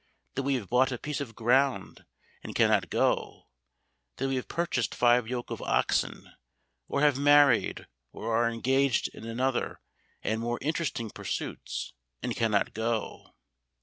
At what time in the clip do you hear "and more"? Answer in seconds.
10.23-10.57